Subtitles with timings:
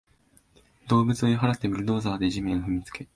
[0.87, 3.05] 動物を追い払って、ブルドーザーで地面を踏みつけ